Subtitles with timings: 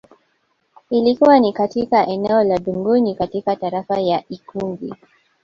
[0.89, 4.93] Ilikuwa ni katika eneo la Dungunyi katika tarafa ya Ikungi